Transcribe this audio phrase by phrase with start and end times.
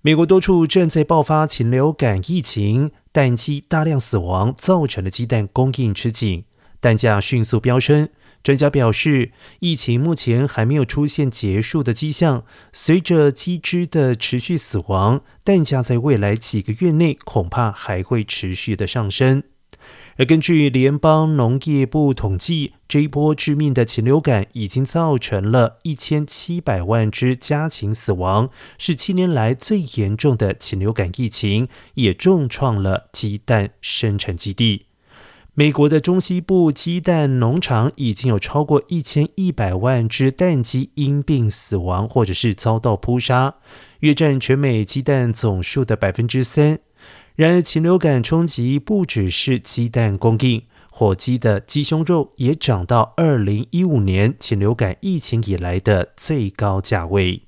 [0.00, 6.44] 美国多处正在爆发禽流感疫情，蛋鸡大量死亡，造成了鸡蛋供应吃紧，
[6.78, 8.08] 蛋价迅速飙升。
[8.44, 12.44] 专家表示，疫情目前还没有出现结束的迹象。
[12.72, 19.42] 随着鸡只的持续死亡，蛋价在未来几个月内恐怕还会持续的上升。
[20.18, 34.87] 而根据联邦农业部统计，这一波致命的禽流感已经造成了一千七百万只家禽死亡，是七年来最严重的禽流感疫情，也重创了鸡蛋生产基地。
[35.58, 43.56] 美国的中西部鸡蛋农场已经有超过一千一百万只蛋鸡因病死亡，或者是遭到扑杀，
[43.98, 46.78] 约占全美鸡蛋总数的百分之三。
[47.34, 50.62] 然而，禽流感冲击不只是鸡蛋供应，
[50.92, 57.47] 火鸡的鸡胸肉也涨到二零一五年禽流感疫情以来的最高价位。